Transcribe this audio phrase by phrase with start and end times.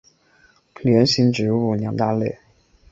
[0.81, 2.39] 链型植物两大类。